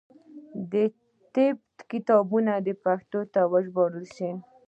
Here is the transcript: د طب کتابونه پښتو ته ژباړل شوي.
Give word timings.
د 0.71 0.73
طب 1.35 1.57
کتابونه 1.91 2.53
پښتو 2.83 3.19
ته 3.33 3.39
ژباړل 3.65 4.05
شوي. 4.15 4.33